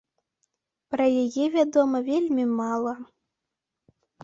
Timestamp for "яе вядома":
1.23-1.97